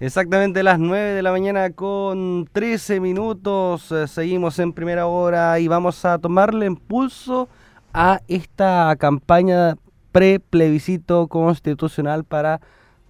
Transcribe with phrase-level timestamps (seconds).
[0.00, 3.90] Exactamente las 9 de la mañana con 13 minutos.
[3.90, 7.48] Eh, seguimos en primera hora y vamos a tomarle impulso
[7.92, 9.74] a esta campaña
[10.12, 12.60] pre-plebiscito constitucional para,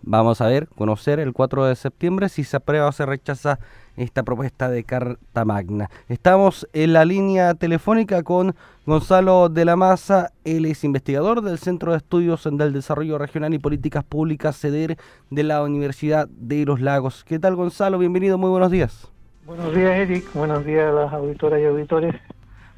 [0.02, 3.58] vamos a ver, conocer el 4 de septiembre si se aprueba o se rechaza
[3.96, 5.90] esta propuesta de Carta Magna.
[6.08, 8.54] Estamos en la línea telefónica con
[8.86, 13.58] Gonzalo de la Maza, él es investigador del Centro de Estudios del Desarrollo Regional y
[13.58, 14.96] Políticas Públicas, CEDER,
[15.30, 17.24] de la Universidad de los Lagos.
[17.24, 17.98] ¿Qué tal Gonzalo?
[17.98, 19.10] Bienvenido, muy buenos días.
[19.46, 22.14] Buenos días Eric, buenos días a las auditoras y auditores.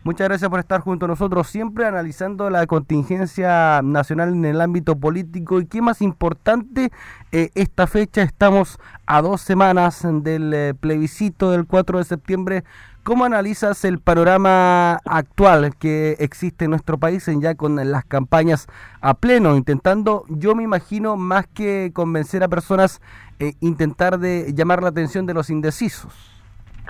[0.02, 4.96] Muchas gracias por estar junto a nosotros, siempre analizando la contingencia nacional en el ámbito
[4.96, 6.90] político y qué más importante,
[7.32, 12.64] eh, esta fecha estamos a dos semanas del eh, plebiscito del 4 de septiembre.
[13.02, 18.68] ¿Cómo analizas el panorama actual que existe en nuestro país ya con las campañas
[19.02, 23.02] a pleno, intentando, yo me imagino, más que convencer a personas,
[23.38, 26.39] eh, intentar de llamar la atención de los indecisos?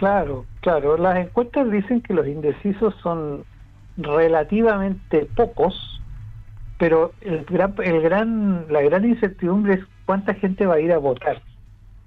[0.00, 0.96] Claro, claro.
[0.96, 3.44] Las encuestas dicen que los indecisos son
[3.98, 6.00] relativamente pocos,
[6.78, 10.96] pero el gran, el gran, la gran incertidumbre es cuánta gente va a ir a
[10.96, 11.42] votar.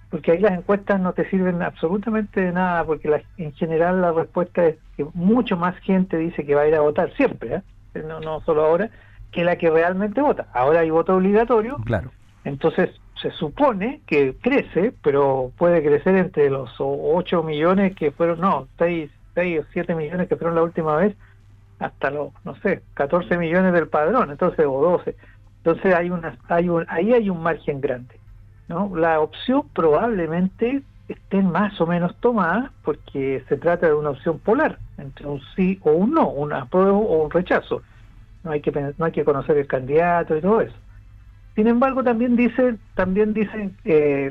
[0.10, 4.66] Porque ahí las encuestas no te sirven absolutamente de nada, porque en general la respuesta
[4.66, 7.58] es que mucho más gente dice que va a ir a votar, siempre,
[7.94, 8.04] ¿eh?
[8.08, 8.90] no, no solo ahora,
[9.32, 10.48] que la que realmente vota.
[10.52, 11.78] Ahora hay voto obligatorio.
[11.86, 12.10] Claro.
[12.44, 12.90] Entonces,
[13.24, 19.10] se supone que crece, pero puede crecer entre los 8 millones que fueron, no, 6,
[19.34, 21.16] 6 o 7 millones que fueron la última vez,
[21.80, 25.16] hasta los, no sé, 14 millones del padrón, entonces, o 12.
[25.60, 28.20] Entonces hay una, hay un, ahí hay un margen grande.
[28.68, 28.92] ¿no?
[28.94, 34.80] La opción probablemente esté más o menos tomada porque se trata de una opción polar,
[34.98, 37.82] entre un sí o un no, un apruebo o un rechazo.
[38.44, 40.76] No hay que, no hay que conocer el candidato y todo eso.
[41.56, 44.30] Sin embargo, también dicen, también dicen que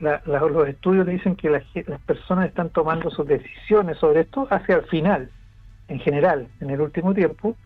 [0.00, 1.62] los estudios dicen que las,
[2.06, 5.30] personas están tomando sus decisiones sobre esto hacia el final,
[5.88, 7.56] en general, en el último tiempo,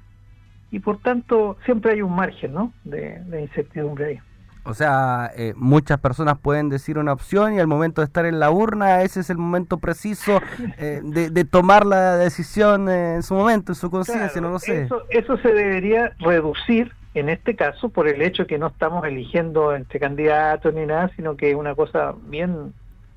[0.71, 2.73] y por tanto siempre hay un margen ¿no?
[2.85, 4.19] de, incertidumbre ahí.
[4.65, 8.39] O sea, eh, muchas personas pueden decir una opción y al momento de estar en
[8.39, 10.43] la urna, ese es el momento preciso
[10.77, 14.83] eh, de, tomar la decisión eh, en su momento, en su conciencia, no lo sé.
[14.83, 19.75] Eso, eso se debería reducir en este caso por el hecho que no estamos eligiendo
[19.75, 22.73] entre candidatos ni nada, sino que es una cosa bien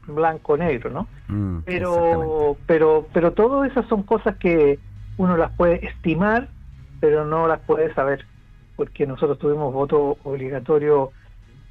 [0.08, 1.08] blanco-negro, ¿no?
[1.28, 4.80] Mm, pero, pero, pero todas esas son cosas que
[5.18, 6.50] uno las puede estimar,
[7.00, 8.26] pero no las puede saber,
[8.76, 11.12] porque nosotros tuvimos voto obligatorio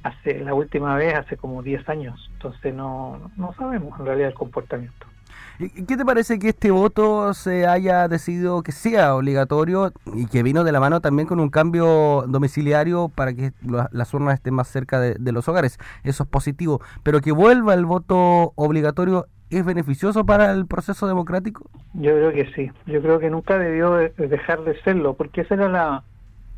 [0.03, 4.33] hace la última vez hace como 10 años, entonces no, no sabemos en realidad el
[4.35, 5.10] comportamiento.
[5.59, 10.63] ¿Qué te parece que este voto se haya decidido que sea obligatorio y que vino
[10.63, 13.51] de la mano también con un cambio domiciliario para que
[13.91, 15.77] las urnas estén más cerca de, los hogares?
[16.03, 16.81] Eso es positivo.
[17.03, 21.69] Pero que vuelva el voto obligatorio ¿Es beneficioso para el proceso democrático?
[21.93, 22.71] Yo creo que sí.
[22.85, 26.03] Yo creo que nunca debió dejar de serlo, porque esa era la,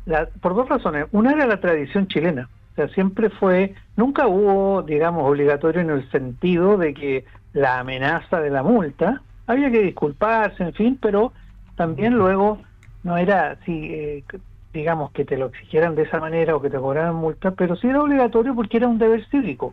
[0.06, 1.06] la, por dos razones.
[1.10, 2.48] Una era la tradición chilena.
[2.70, 8.40] O sea, siempre fue, nunca hubo, digamos, obligatorio en el sentido de que la amenaza
[8.40, 11.32] de la multa, había que disculparse, en fin, pero
[11.76, 12.58] también luego
[13.02, 14.24] no era así, eh,
[14.72, 17.88] digamos, que te lo exigieran de esa manera o que te cobraran multa, pero sí
[17.88, 19.72] era obligatorio porque era un deber cívico.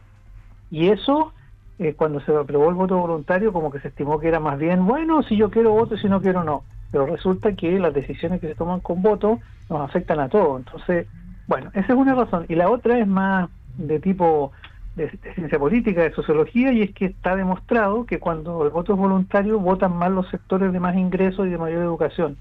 [0.70, 1.34] Y eso,
[1.80, 4.86] eh, cuando se aprobó el voto voluntario, como que se estimó que era más bien,
[4.86, 6.64] bueno, si yo quiero voto, si no quiero no.
[6.92, 9.40] Pero resulta que las decisiones que se toman con voto
[9.70, 10.60] nos afectan a todos.
[10.60, 11.08] Entonces,
[11.48, 12.46] bueno, esa es una razón.
[12.50, 14.52] Y la otra es más de tipo
[14.96, 19.00] de, ciencia política, de sociología, y es que está demostrado que cuando el voto es
[19.00, 22.38] voluntario votan más los sectores de más ingresos y de mayor educación.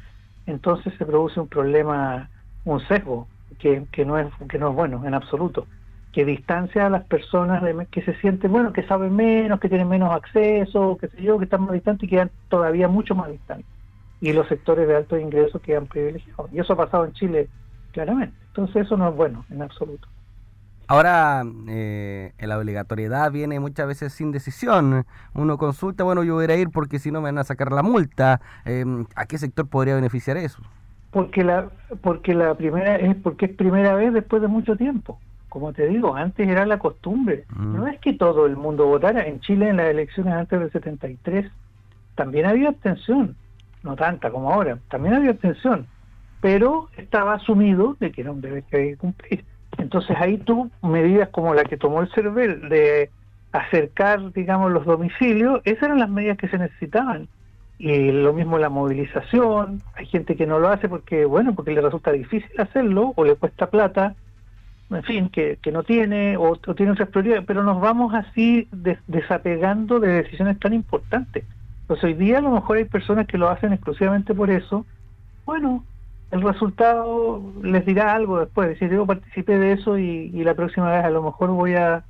[0.47, 2.28] Entonces se produce un problema,
[2.65, 3.28] un sesgo,
[3.59, 5.66] que, que, no, es, que no es bueno en absoluto,
[6.12, 10.12] que distancia a las personas que se sienten, bueno, que saben menos, que tienen menos
[10.12, 13.67] acceso, que sé yo, que están más distantes y quedan todavía mucho más distantes.
[14.21, 16.53] Y los sectores de alto ingreso quedan privilegiados.
[16.53, 17.49] Y eso ha pasado en Chile
[17.93, 18.37] claramente.
[18.49, 20.09] Entonces eso no es bueno en absoluto.
[20.91, 25.06] Ahora, eh, la obligatoriedad viene muchas veces sin decisión.
[25.35, 27.85] Uno consulta, bueno, yo voy a ir porque si no me van a sacar la
[27.85, 28.41] multa.
[28.64, 30.61] Eh, ¿A qué sector podría beneficiar eso?
[31.12, 31.69] Porque la,
[32.00, 35.20] porque la primera es porque es primera vez después de mucho tiempo.
[35.49, 37.44] Como te digo, antes era la costumbre.
[37.55, 37.76] Mm.
[37.76, 39.29] No es que todo el mundo votara.
[39.29, 41.53] En Chile, en las elecciones antes del 73,
[42.17, 43.37] también había abstención.
[43.85, 44.81] No tanta como ahora.
[44.88, 45.87] También había abstención.
[46.41, 49.44] Pero estaba asumido de que era un deber que había que cumplir.
[49.81, 53.11] Entonces ahí tú, medidas como la que tomó el CERVEL de
[53.53, 57.29] acercar, digamos, los domicilios, esas eran las medidas que se necesitaban.
[57.79, 61.81] Y lo mismo la movilización, hay gente que no lo hace porque, bueno, porque le
[61.81, 64.15] resulta difícil hacerlo o le cuesta plata,
[64.91, 68.69] en fin, que, que no tiene o, tiene otras prioridades, pero nos vamos así
[69.06, 71.44] desapegando de decisiones tan importantes.
[71.83, 74.85] Entonces hoy día a lo mejor hay personas que lo hacen exclusivamente por eso.
[75.47, 75.85] Bueno,
[76.31, 81.05] el resultado les dirá algo después, decir, yo participé de eso y, la próxima vez
[81.05, 82.05] a lo mejor voy a...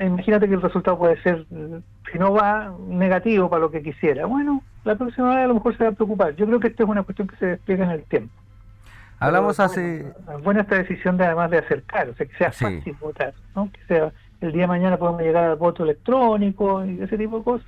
[0.00, 1.46] imagínate que el resultado puede ser,
[2.10, 4.24] si no va, negativo para lo que quisiera.
[4.26, 6.34] Bueno, la próxima vez a lo mejor se va a preocupar.
[6.36, 8.32] Yo creo que esta es una cuestión que se despliega en el tiempo.
[9.18, 10.12] Hablamos hace...
[10.42, 13.70] Buena, esta decisión de además de acercar, o sea, que sea fácil votar, ¿no?
[13.72, 17.44] Que sea el día de mañana podemos llegar al voto electrónico y ese tipo de
[17.44, 17.66] cosas.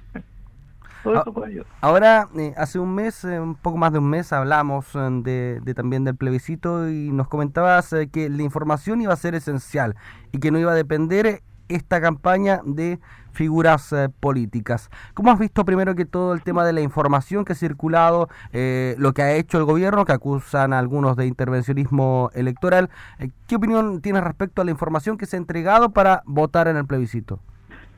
[1.03, 4.09] Todo ah, eso puede Ahora, eh, hace un mes, eh, un poco más de un
[4.09, 9.13] mes, hablamos eh, de, de, también del plebiscito y nos comentabas que la información iba
[9.13, 9.97] a ser esencial
[10.33, 12.99] y que no iba a depender esta campaña de
[13.33, 14.91] figuras eh, políticas.
[15.15, 18.97] ¿Cómo has visto primero que todo el tema de la información que ha circulado, eh,
[18.99, 22.91] lo que ha hecho el gobierno, que acusan a algunos de intervencionismo electoral?
[23.19, 26.77] Eh, ¿Qué opinión tienes respecto a la información que se ha entregado para votar en
[26.77, 27.41] el plebiscito?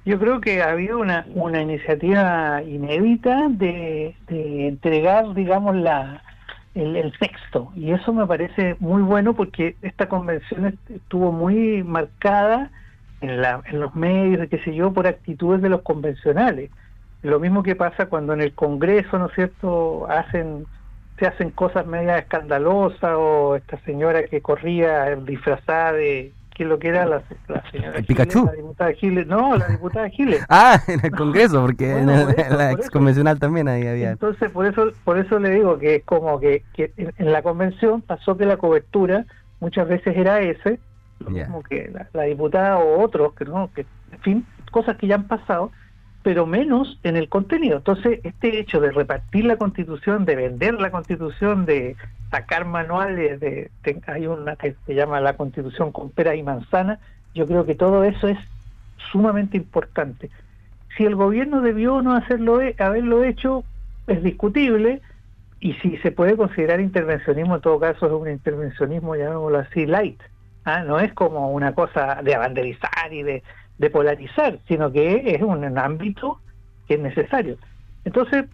[0.04, 6.22] Yo creo que ha habido una, una iniciativa inédita de, entregar, digamos, la,
[6.74, 7.70] el, texto.
[7.76, 12.70] Y eso me parece muy bueno porque esta convención estuvo muy marcada
[13.20, 16.70] en, la, en los medios, qué sé yo, por actitudes de los convencionales.
[17.22, 20.66] Lo mismo que pasa cuando en el Congreso, ¿no es cierto?, hacen
[21.20, 26.78] se hacen cosas media escandalosas o esta señora que corría disfrazada de ¿qué es lo
[26.78, 27.22] que era la,
[27.70, 28.44] señora ¿El Pikachu?
[28.44, 30.44] la diputada Giles, no, la diputada Giles.
[30.50, 34.10] ah, en el Congreso, porque en, la ex convencional también ahí había.
[34.10, 38.02] Entonces, por eso por eso le digo que es como que, que en la convención
[38.02, 39.24] pasó que la cobertura
[39.58, 40.78] muchas veces era ese
[41.20, 45.14] lo mismo que la, diputada o otros, que no, que, en fin, cosas que ya
[45.14, 45.72] han pasado,
[46.22, 47.78] pero menos en el contenido.
[47.78, 51.96] Entonces, este hecho de repartir la constitución, de vender la constitución, de
[52.30, 53.70] sacar manuales, de,
[54.06, 56.98] hay una que se llama la constitución con pera y manzana,
[57.34, 58.38] yo creo que todo eso es
[59.10, 60.30] sumamente importante.
[60.96, 63.64] Si el gobierno debió o no hacerlo, haberlo hecho,
[64.06, 65.00] es discutible,
[65.60, 70.20] y si se puede considerar intervencionismo, en todo caso es un intervencionismo, llamémoslo así, light,
[70.64, 70.82] ¿ah?
[70.84, 73.42] no es como una cosa de abanderizar y de,
[73.88, 76.38] polarizar, sino que es un, ámbito
[76.86, 77.56] que es necesario.
[78.04, 78.44] Entonces,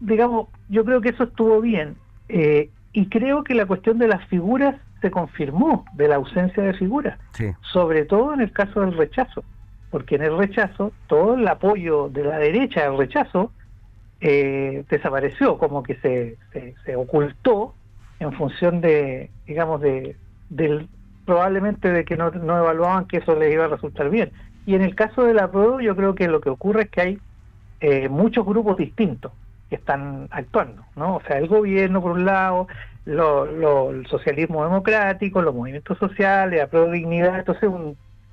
[0.00, 1.96] digamos, yo creo que eso estuvo bien.
[2.28, 6.74] Eh, y creo que la cuestión de las figuras se confirmó, de la ausencia de
[6.74, 7.18] figuras,
[7.72, 9.44] sobre todo en el caso del rechazo,
[9.90, 13.52] porque en el rechazo todo el apoyo de la derecha al rechazo
[14.20, 17.74] eh, desapareció, como que se, se, se, ocultó
[18.20, 20.16] en función de, digamos, de,
[20.48, 20.88] del,
[21.24, 24.32] probablemente de que no, no evaluaban que eso les iba a resultar bien.
[24.66, 27.00] Y en el caso de la prueba, yo creo que lo que ocurre es que
[27.00, 27.18] hay
[27.80, 29.32] eh, muchos grupos distintos
[29.68, 31.16] que están actuando, ¿no?
[31.16, 32.66] O sea, el gobierno por un lado,
[33.04, 37.70] lo, el socialismo democrático, los movimientos sociales, la pro dignidad, entonces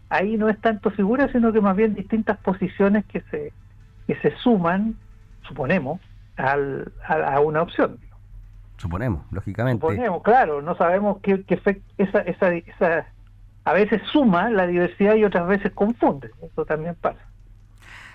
[0.10, 3.52] ahí no es tanto figura, sino que más bien distintas posiciones que se
[4.08, 4.96] que se suman,
[5.48, 6.02] suponemos,
[6.36, 7.98] al, a una opción.
[8.82, 9.80] Suponemos, lógicamente.
[9.80, 11.54] Suponemos, claro, no sabemos qué, qué
[12.00, 13.06] esa, esa, esa,
[13.64, 17.20] a veces suma la diversidad y otras veces confunde, eso también pasa.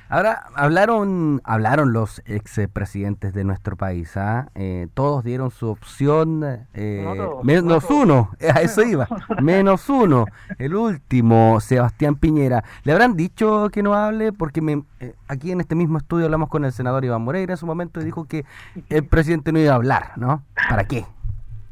[0.09, 4.49] Ahora, hablaron, hablaron los expresidentes de nuestro país, ¿ah?
[4.55, 7.05] Eh, todos dieron su opción, eh,
[7.43, 9.09] menos uno, a eso iba,
[9.43, 10.27] menos uno,
[10.59, 12.63] el último, Sebastián Piñera.
[12.85, 14.33] ¿Le habrán dicho que no hable?
[14.33, 17.59] Porque me, eh, aquí en este mismo estudio hablamos con el senador Iván Moreira en
[17.59, 18.45] su momento y dijo que
[18.91, 20.45] el presidente no iba a hablar, ¿no?
[20.69, 21.05] ¿Para qué?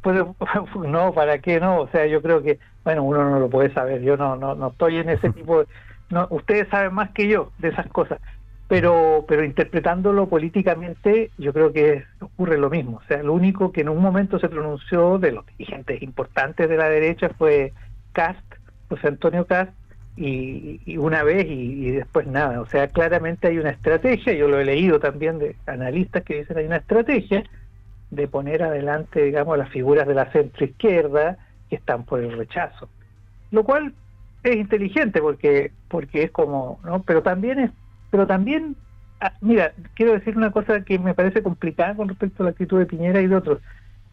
[0.02, 0.20] Pues
[0.74, 1.82] no, ¿para qué no?
[1.82, 4.68] O sea, yo creo que, bueno, uno no lo puede saber, yo no, no, no
[4.68, 5.66] estoy en ese tipo de
[6.10, 8.20] no, ustedes saben más que yo de esas cosas,
[8.68, 12.98] pero, pero interpretándolo políticamente, yo creo que ocurre lo mismo.
[12.98, 16.76] O sea, lo único que en un momento se pronunció de los dirigentes importantes de
[16.76, 17.72] la derecha fue
[18.12, 18.44] Cast,
[18.88, 19.72] José Antonio Cast,
[20.16, 22.60] y, una vez y, después nada.
[22.60, 26.56] O sea, claramente hay una estrategia, yo lo he leído también de analistas que dicen
[26.56, 27.44] hay una estrategia
[28.10, 31.36] de poner adelante, digamos, las figuras de la centro izquierda
[31.68, 32.88] que están por el rechazo.
[33.50, 33.92] Lo cual
[34.44, 37.70] es inteligente porque porque es como no pero también es
[38.10, 38.76] pero también
[39.20, 42.78] ah, mira quiero decir una cosa que me parece complicada con respecto a la actitud
[42.78, 43.60] de Piñera y de otros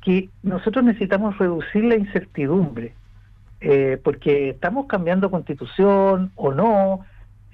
[0.02, 2.94] que nosotros necesitamos reducir la incertidumbre
[3.60, 7.02] eh, porque estamos cambiando constitución o no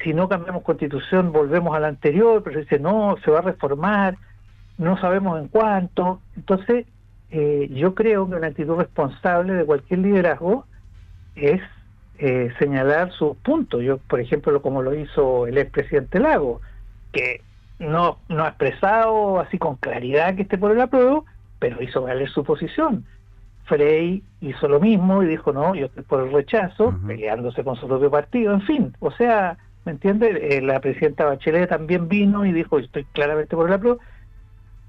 [0.04, 4.18] si no cambiamos constitución volvemos a la anterior pero dice no se va a reformar
[4.78, 6.22] no sabemos en cuánto.
[6.36, 6.86] Entonces
[7.32, 10.66] eh, yo creo que una actitud responsable de cualquier liderazgo
[11.36, 11.62] es
[12.18, 13.84] eh, señalar sus puntos.
[13.84, 16.62] Yo, por ejemplo, como lo hizo el expresidente Lago,
[17.12, 17.42] que
[17.80, 21.26] no, no ha expresado así con claridad que esté por el apruebo,
[21.60, 23.06] pero hizo valer su posición.
[23.66, 27.88] Frey hizo lo mismo y dijo, no, yo estoy por el rechazo, peleándose con su
[27.88, 30.38] propio partido, en fin, o sea, ¿me entiendes?
[30.42, 34.00] Eh, la presidenta Bachelet también vino y dijo, estoy claramente por el apruebo.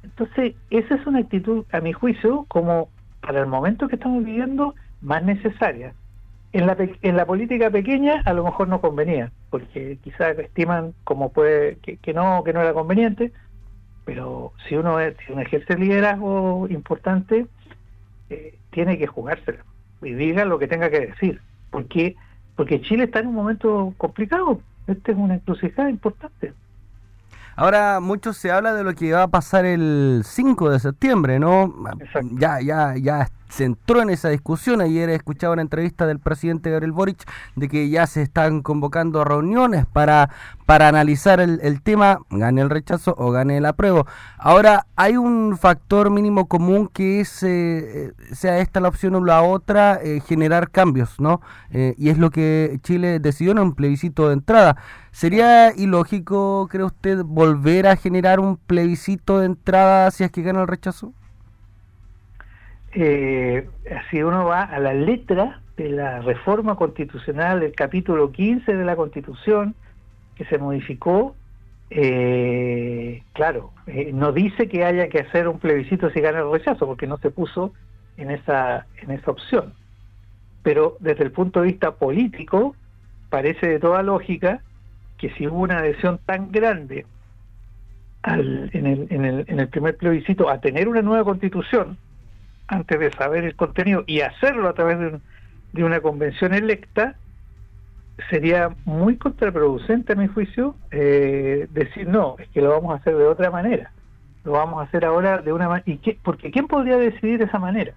[0.04, 2.88] Entonces, esa es una actitud, a mi juicio, como
[3.20, 5.92] para el momento que estamos viviendo, más necesaria.
[6.52, 11.30] En la, en la política pequeña a lo mejor no convenía, porque quizás estiman como
[11.30, 13.32] puede que, que no que no era conveniente,
[14.06, 17.46] pero si uno, es, si uno ejerce liderazgo importante,
[18.30, 19.58] eh, tiene que jugársela
[20.00, 22.16] y diga lo que tenga que decir, porque
[22.56, 26.54] porque Chile está en un momento complicado, esta es una encrucijada importante.
[27.54, 31.74] Ahora mucho se habla de lo que va a pasar el 5 de septiembre, ¿no?
[32.32, 34.80] Ya ya ya se entró en esa discusión.
[34.80, 39.24] Ayer he escuchado una entrevista del presidente Gabriel Boric de que ya se están convocando
[39.24, 40.30] reuniones para,
[40.66, 44.06] para analizar el, el tema, gane el rechazo o gane el apruebo.
[44.38, 49.42] Ahora, hay un factor mínimo común que es, eh, sea esta la opción o la
[49.42, 51.40] otra, eh, generar cambios, ¿no?
[51.70, 54.76] Eh, y es lo que Chile decidió en un plebiscito de entrada.
[55.10, 60.60] ¿Sería ilógico, cree usted, volver a generar un plebiscito de entrada si es que gana
[60.60, 61.12] el rechazo?
[62.92, 63.68] Eh,
[64.10, 68.96] si uno va a la letra de la reforma constitucional del capítulo 15 de la
[68.96, 69.74] Constitución
[70.34, 71.34] que se modificó,
[71.90, 76.86] eh, claro, eh, no dice que haya que hacer un plebiscito si gana el rechazo,
[76.86, 77.72] porque no se puso
[78.16, 79.74] en esa, en esa opción.
[80.62, 82.74] Pero desde el punto de vista político,
[83.30, 84.62] parece de toda lógica
[85.16, 87.06] que si hubo una adhesión tan grande
[88.22, 91.98] al, en, el, en, el, en el primer plebiscito a tener una nueva constitución,
[92.68, 94.98] antes de saber el contenido y hacerlo a través
[95.72, 97.16] de, una convención electa,
[98.30, 103.16] sería muy contraproducente a mi juicio eh, decir no, es que lo vamos a hacer
[103.16, 103.92] de otra manera,
[104.44, 107.58] lo vamos a hacer ahora de una manera, ¿y porque ¿quién podría decidir de esa
[107.58, 107.94] manera?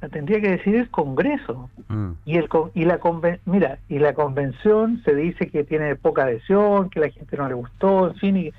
[0.00, 2.10] La tendría que decidir el Congreso mm.
[2.24, 3.00] y el y la
[3.46, 7.54] mira y la convención se dice que tiene poca adhesión, que la gente no le
[7.54, 8.52] gustó, en fin,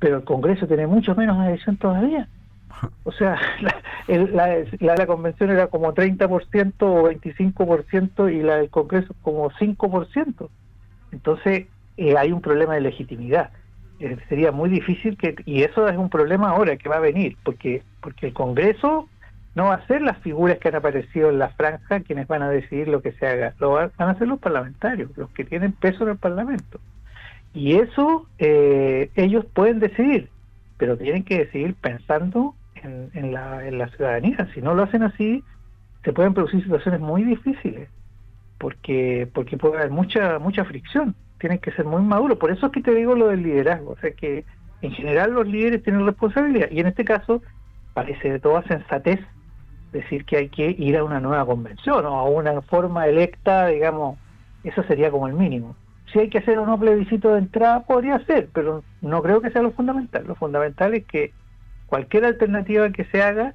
[0.00, 2.26] pero el Congreso tiene mucho menos adhesión todavía.
[3.04, 3.38] O sea,
[4.08, 10.48] la, la, convención era como 30% o 25% y la del Congreso como 5%.
[11.12, 11.66] Entonces,
[11.96, 13.50] eh, hay un problema de legitimidad.
[13.98, 17.36] Eh, sería muy difícil que, y eso es un problema ahora que va a venir,
[17.42, 19.08] porque, porque el Congreso
[19.54, 22.50] no va a ser las figuras que han aparecido en la franja quienes van a
[22.50, 26.04] decidir lo que se haga, lo van a ser los parlamentarios, los que tienen peso
[26.04, 26.78] en el Parlamento.
[27.54, 30.28] Y eso eh, ellos pueden decidir,
[30.76, 32.54] pero tienen que decidir pensando
[32.86, 34.48] en, la, en la ciudadanía.
[34.54, 35.42] Si no lo hacen así,
[36.04, 37.88] se pueden producir situaciones muy difíciles,
[38.58, 41.14] porque porque puede haber mucha mucha fricción.
[41.38, 42.38] Tienen que ser muy maduros.
[42.38, 43.92] Por eso es que te digo lo del liderazgo.
[43.92, 44.44] O sea que
[44.82, 46.68] en general los líderes tienen responsabilidad.
[46.70, 47.42] Y en este caso
[47.92, 49.20] parece de toda sensatez
[49.92, 54.18] decir que hay que ir a una nueva convención o a una forma electa, digamos,
[54.64, 55.76] eso sería como el mínimo.
[56.12, 59.62] Si hay que hacer un plebiscito de entrada, podría ser, pero no creo que sea
[59.62, 60.24] lo fundamental.
[60.26, 61.32] Lo fundamental es que
[61.86, 63.54] cualquier alternativa que se haga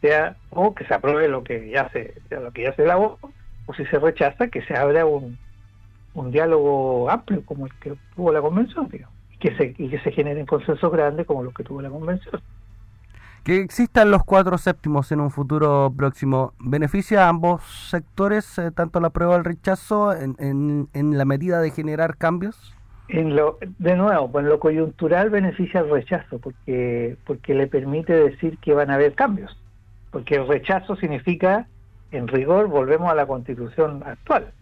[0.00, 3.18] sea o que se apruebe lo que ya se lo que ya se elaboró
[3.66, 5.38] o si se rechaza que se abra un,
[6.14, 10.00] un diálogo amplio como el que tuvo la convención digamos, y que se y que
[10.00, 12.40] se generen consensos grandes como los que tuvo la convención.
[13.44, 16.52] Que existan los cuatro séptimos en un futuro próximo.
[16.60, 20.36] Beneficia a ambos sectores eh, tanto la prueba del rechazo en,
[20.92, 22.72] en la medida de generar cambios
[23.08, 28.12] en lo, de nuevo, pues en lo coyuntural beneficia el rechazo, porque, porque le permite
[28.12, 29.56] decir que van a haber cambios.
[30.10, 31.66] Porque el rechazo significa,
[32.10, 34.52] en rigor, volvemos a la constitución actual,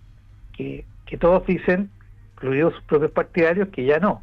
[0.57, 1.91] que, que todos dicen,
[2.35, 4.23] incluidos sus propios partidarios, que ya no,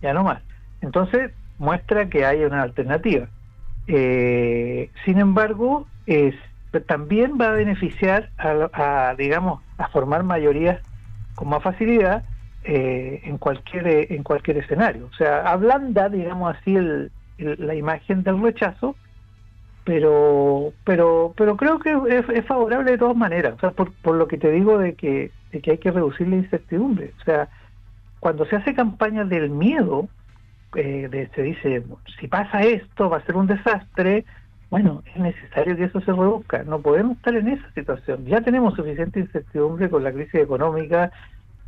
[0.00, 0.42] ya no más.
[0.80, 3.28] Entonces, muestra que hay una alternativa.
[3.88, 6.34] Eh, sin embargo, es,
[6.86, 10.80] también va a beneficiar a, a, digamos, a formar mayorías
[11.34, 12.24] con más facilidad
[12.68, 15.06] eh, en cualquier en cualquier escenario.
[15.06, 18.96] O sea, ablanda, digamos así, el, la imagen del rechazo,
[19.84, 23.54] pero pero pero creo que es, favorable de todas maneras.
[23.54, 26.26] O sea, por, por lo que te digo de que, de que hay que reducir
[26.26, 27.12] la incertidumbre.
[27.20, 27.48] O sea,
[28.18, 30.08] cuando se hace campaña del miedo,
[30.74, 31.84] eh, de, se dice,
[32.18, 34.24] si pasa esto, va a ser un desastre,
[34.70, 36.64] bueno, es necesario que eso se reduzca.
[36.64, 38.26] No podemos estar en esa situación.
[38.26, 41.12] Ya tenemos suficiente incertidumbre con la crisis económica,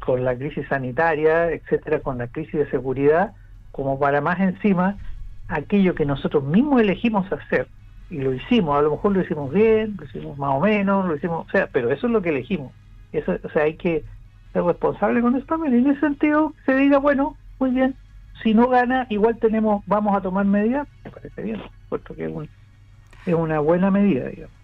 [0.05, 3.33] con la crisis sanitaria, etcétera, con la crisis de seguridad,
[3.73, 4.97] como para más encima
[5.49, 7.69] aquello que nosotros mismos elegimos hacer
[8.11, 11.17] y lo hicimos, a lo mejor lo hicimos bien, lo hicimos más o menos, lo
[11.17, 12.73] hicimos, o sea, pero eso es lo que elegimos.
[13.13, 14.05] Eso, o sea, hay que
[14.53, 15.75] ser responsable con eso también.
[15.75, 17.95] En ese sentido se diga, bueno, muy bien,
[18.43, 22.33] si no gana, igual tenemos, vamos a tomar medidas, me parece bien, puesto que es,
[22.33, 22.49] un,
[23.27, 24.57] es una buena medida, digamos.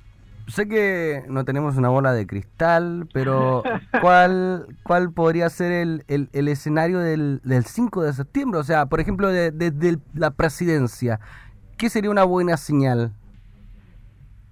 [0.47, 3.63] Sé que no tenemos una bola de cristal, pero
[4.01, 8.61] ¿cuál, cuál podría ser el, el, escenario del, del 5 de septiembre?
[8.61, 11.21] O sea, por ejemplo, desde la presidencia,
[11.77, 13.13] ¿qué sería una buena señal?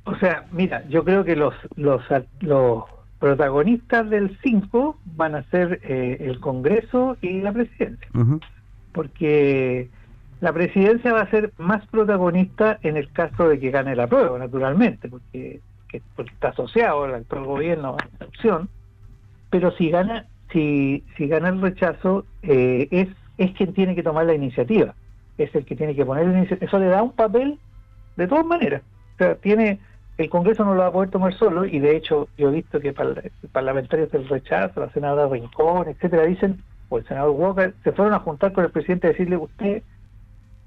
[0.05, 2.03] O sea, mira, yo creo que los, los,
[2.41, 2.85] los
[3.19, 8.09] protagonistas del 5 van a ser eh, el Congreso y la presidencia.
[8.93, 9.89] Porque
[10.41, 14.39] la presidencia va a ser más protagonista en el caso de que gane la prueba,
[14.41, 15.61] naturalmente, porque,
[15.93, 18.69] está asociado al actual gobierno a esa opción.
[19.51, 23.09] Pero si gana, si, si gana el rechazo, eh, es,
[23.39, 24.95] es quien tiene que tomar la iniciativa.
[25.39, 26.67] Es el que tiene que poner la iniciativa.
[26.67, 27.59] Eso le da un papel
[28.17, 28.83] de todas maneras.
[29.15, 29.79] O sea, tiene
[30.19, 32.81] el Congreso no lo va a poder tomar solo y de hecho yo he visto
[32.81, 32.95] que
[33.53, 38.21] parlamentarios del rechazo, la senadora Rincón, etcétera, dicen, o el senador Walker, se fueron a
[38.21, 39.83] juntar con el presidente a decirle usted,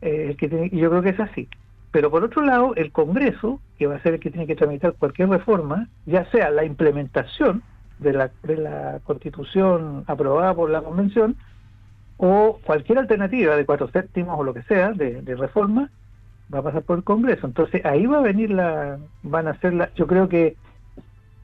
[0.02, 1.48] eh, que tiene, y yo creo que es así.
[1.96, 4.96] Pero por otro lado, el Congreso, que va a ser el que tiene que tramitar
[4.96, 7.64] cualquier reforma, ya sea la implementación
[8.00, 11.38] de la, de la constitución aprobada por la convención,
[12.18, 15.90] o cualquier alternativa de cuatro séptimos o lo que sea de, reforma,
[16.54, 17.48] va a pasar por el Congreso.
[17.48, 20.58] Entonces ahí va a venir la, van a ser la, yo creo que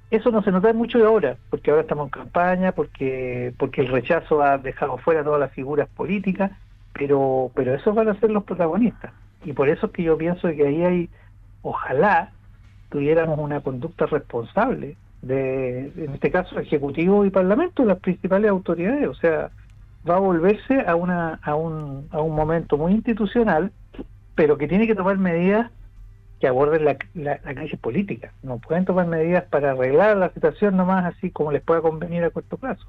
[0.10, 3.88] eso no se nota mucho de ahora, porque ahora estamos en campaña, porque porque el
[3.88, 6.51] rechazo ha dejado fuera todas las figuras políticas,
[6.91, 9.13] pero pero esos van a ser los protagonistas.
[9.43, 11.10] Y por eso es que yo pienso que ahí hay,
[11.62, 12.31] ojalá
[12.89, 19.07] tuviéramos una conducta responsable de, en este caso, Ejecutivo y Parlamento, las principales autoridades.
[19.07, 19.51] O sea,
[20.07, 23.71] va a volverse a, una, a, un, a un momento muy institucional
[24.36, 25.71] pero que tiene que tomar medidas
[26.39, 28.33] que aborden la, la, crisis política.
[28.41, 32.31] No pueden tomar medidas para arreglar la situación nomás así como les pueda convenir a
[32.31, 32.86] corto plazo.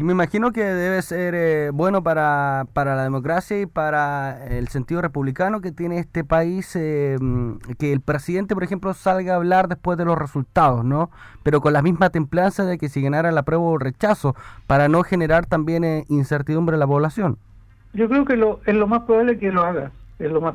[0.00, 4.68] Y me imagino que debe ser eh, bueno para, para la democracia y para el
[4.68, 7.18] sentido republicano que tiene este país eh,
[7.78, 11.10] que el presidente, por ejemplo, salga a hablar después de los resultados, ¿no?
[11.42, 14.34] Pero con la misma templanza de que si ganara la prueba o rechazo,
[14.66, 17.36] para no generar también eh, incertidumbre en la población.
[17.92, 20.54] Yo creo que lo, es lo más probable que lo haga es lo más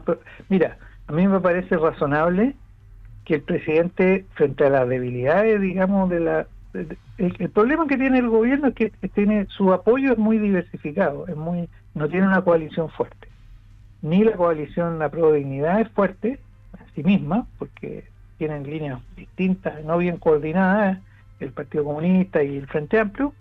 [0.50, 2.56] mira a mí me parece razonable
[3.26, 6.48] que el presidente frente a las debilidades digamos de la
[7.18, 11.36] el, problema que tiene el gobierno es que tiene su apoyo es muy diversificado es
[11.36, 13.28] muy no tiene una coalición fuerte
[14.02, 16.40] ni la coalición la pro dignidad es fuerte
[16.74, 18.06] a sí misma porque
[18.38, 21.00] tienen líneas distintas no bien coordinadas
[21.40, 23.34] el Partido Comunista y el Frente Amplio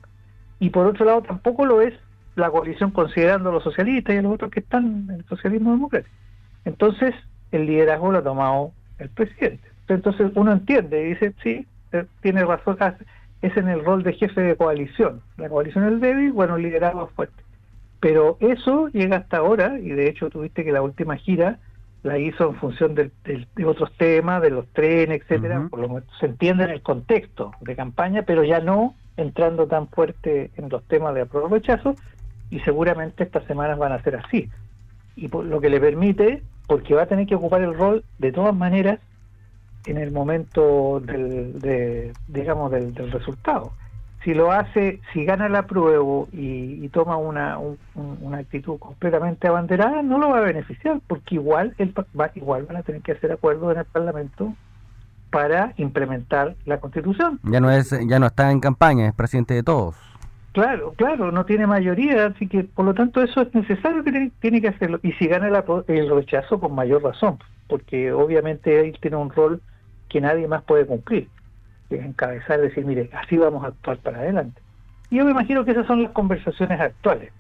[0.61, 1.95] y por otro lado tampoco lo es
[2.37, 5.71] la coalición considerando a los socialistas y a los otros que están en el socialismo
[5.71, 6.15] democrático.
[6.65, 7.15] Entonces,
[7.53, 9.69] el liderazgo lo ha tomado el presidente.
[9.89, 12.77] Entonces uno entiende y dice, sí, eh, tiene razón,
[13.45, 15.21] es en el rol de jefe de coalición.
[15.37, 17.43] La coalición es débil, bueno, liderazgo es fuerte.
[18.01, 21.59] Pero eso llega hasta ahora, y de hecho tuviste que la última gira
[22.03, 23.11] la hizo en función de,
[23.67, 28.23] otros temas, de los trenes, etcétera, por lo se entiende en el contexto de campaña,
[28.23, 31.97] pero ya no entrando tan fuerte en los temas de apruebo rechazo,
[32.51, 34.49] y seguramente estas semanas van a ser así.
[35.17, 38.33] Y por lo que le permite, porque va a tener que ocupar el rol de
[38.33, 39.01] todas maneras
[39.87, 43.73] en el momento del, de, digamos, del, resultado.
[44.23, 47.59] Si lo hace, si gana la prueba y, toma una,
[47.95, 52.79] una actitud completamente abanderada, no lo va a beneficiar, porque igual, el, va, igual van
[52.79, 54.55] a tener que hacer acuerdos en el Parlamento
[55.31, 57.41] para implementar la Constitución.
[57.43, 59.97] Ya no es, ya no está en campaña, es presidente de todos.
[60.55, 64.61] Claro, claro, no tiene mayoría, así que por lo tanto eso es necesario que tiene,
[64.61, 65.01] que hacerlo.
[65.03, 69.61] Y si gana el rechazo, con mayor razón, porque obviamente él tiene un rol
[70.09, 71.29] que nadie más puede cumplir,
[71.89, 74.61] que es encabezar, decir, mire, así vamos a actuar para adelante.
[75.11, 77.33] Y yo me imagino que esas son las conversaciones actuales.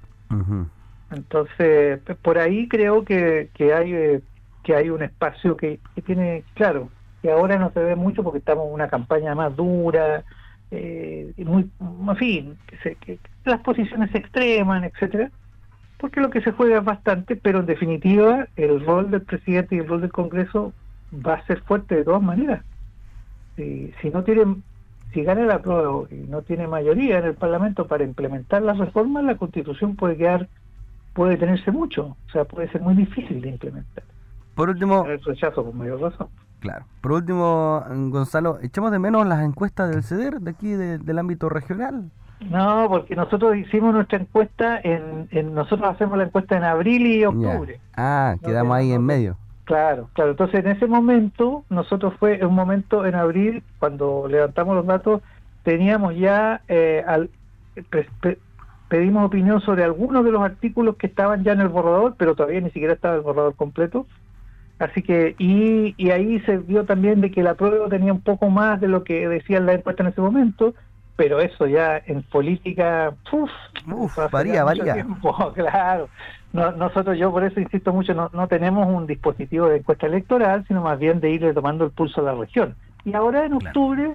[1.11, 4.20] Entonces, por ahí creo que, que hay eh,
[4.64, 6.88] que hay un espacio que, que tiene, claro,
[7.22, 10.24] que ahora no se ve mucho porque estamos en una campaña más dura,
[10.70, 15.31] eh, muy, en fin, que, las posiciones extremas, etcétera,
[15.98, 19.79] porque lo que se juega es bastante, pero en definitiva el rol del presidente y
[19.79, 20.72] el rol del Congreso
[21.24, 22.62] va a ser fuerte de todas maneras.
[23.57, 24.57] Si, si no tiene,
[25.12, 29.24] si gana la prueba y no tiene mayoría en el Parlamento para implementar las reformas,
[29.24, 30.48] la Constitución puede quedar,
[31.12, 34.05] puede tenerse mucho, o sea, puede ser muy difícil de implementar.
[34.55, 36.29] Por último, el rechazo con mayor razón.
[36.61, 36.87] Claro.
[37.00, 42.11] Por último, Gonzalo, ¿echamos de menos las encuestas del CEDER de aquí del ámbito regional?
[42.48, 47.81] No, porque nosotros hicimos nuestra encuesta, en, nosotros hacemos la encuesta en abril y octubre.
[47.96, 49.37] Ah, quedamos ahí en medio.
[49.64, 50.33] Claro, claro.
[50.33, 55.22] Entonces, en ese momento, nosotros fue un momento en abril, cuando levantamos los datos,
[55.62, 57.31] teníamos ya, eh, al,
[58.88, 62.61] pedimos opinión sobre algunos de los artículos que estaban ya en el borrador, pero todavía
[62.61, 64.07] ni siquiera estaba el borrador completo
[64.79, 68.50] Así que, y, y ahí se vio también de que la prueba tenía un poco
[68.50, 70.74] más de lo que decía la encuesta en ese momento,
[71.16, 73.50] pero eso ya en política, uf,
[74.31, 75.07] varía, varía.
[75.55, 76.09] claro.
[76.53, 80.83] nosotros, yo por eso insisto mucho, no, no tenemos un dispositivo de encuesta electoral, sino
[80.83, 82.74] más bien de irle tomando el pulso a la región.
[83.05, 84.14] Y ahora en octubre,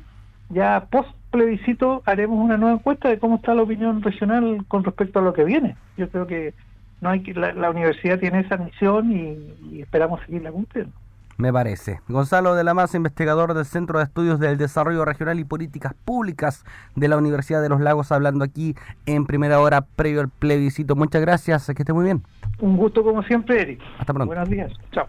[0.49, 5.19] ya post plebiscito, haremos una nueva encuesta de cómo está la opinión regional con respecto
[5.19, 5.75] a lo que viene.
[5.97, 6.53] Yo creo que
[7.01, 10.91] no hay que la, universidad tiene esa misión y, esperamos seguirla cumpliendo.
[11.39, 12.01] Me parece.
[12.09, 16.65] Gonzalo de la Maza, investigador del Centro de Estudios del Desarrollo Regional y Políticas Públicas
[16.95, 18.75] de la Universidad de los Lagos, hablando aquí
[19.05, 20.97] en primera hora previo al plebiscito.
[20.97, 22.23] Muchas gracias, que esté muy bien.
[22.59, 23.79] Un gusto como siempre, Eric.
[23.97, 24.27] Hasta pronto.
[24.27, 24.73] Buenos días.
[24.91, 25.07] Chao.